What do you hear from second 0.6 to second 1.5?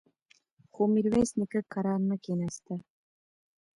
خو ميرويس